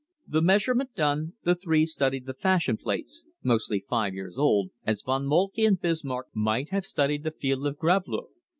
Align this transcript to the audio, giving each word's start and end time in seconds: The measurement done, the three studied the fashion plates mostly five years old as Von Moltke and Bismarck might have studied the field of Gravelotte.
The 0.27 0.41
measurement 0.41 0.95
done, 0.95 1.33
the 1.43 1.53
three 1.53 1.85
studied 1.85 2.25
the 2.25 2.33
fashion 2.33 2.75
plates 2.75 3.23
mostly 3.43 3.85
five 3.87 4.15
years 4.15 4.35
old 4.35 4.71
as 4.83 5.03
Von 5.03 5.27
Moltke 5.27 5.63
and 5.63 5.79
Bismarck 5.79 6.29
might 6.33 6.69
have 6.69 6.87
studied 6.87 7.23
the 7.23 7.29
field 7.29 7.67
of 7.67 7.77
Gravelotte. 7.77 8.31